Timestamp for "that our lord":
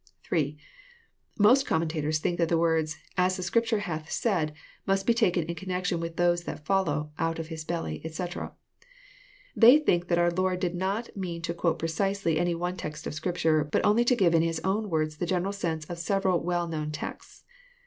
10.07-10.59